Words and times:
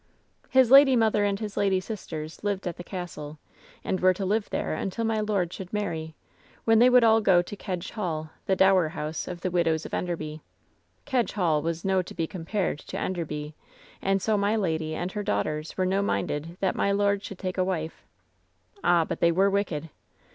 "His 0.49 0.71
lady 0.71 0.95
mother 0.95 1.23
and 1.25 1.39
his 1.39 1.55
lady 1.55 1.79
sisters 1.79 2.43
lived 2.43 2.65
at 2.67 2.77
the 2.77 2.83
castle, 2.83 3.37
and 3.83 3.99
were 3.99 4.15
to 4.15 4.25
live 4.25 4.49
there 4.49 4.73
until 4.73 5.05
my 5.05 5.19
lord 5.19 5.53
should 5.53 5.71
marry, 5.71 6.15
when 6.65 6.79
they 6.79 6.89
would 6.89 7.03
all 7.03 7.21
go 7.21 7.43
to 7.43 7.55
Kedge 7.55 7.91
Hall, 7.91 8.31
the 8.47 8.55
dower 8.55 8.87
house 8.89 9.27
of 9.27 9.41
the 9.41 9.51
Widows 9.51 9.85
of 9.85 9.93
Enderby. 9.93 10.41
Kedge 11.05 11.33
Hall 11.33 11.61
was 11.61 11.85
no 11.85 12.01
to 12.01 12.15
be 12.15 12.25
compared 12.25 12.79
to 12.79 12.97
Enderby 12.97 13.49
Castle, 13.53 13.97
and 14.01 14.21
so 14.23 14.37
my 14.39 14.55
lady 14.55 14.95
and 14.95 15.11
her 15.11 15.21
daughters 15.21 15.77
were 15.77 15.85
no 15.85 16.01
minded 16.01 16.57
that 16.61 16.73
my 16.75 16.91
lord 16.91 17.23
should 17.23 17.37
take 17.37 17.59
a 17.59 17.63
wife. 17.63 18.03
"Ah, 18.83 19.05
but 19.05 19.19
they 19.19 19.31
were 19.31 19.51
wicked 19.51 19.91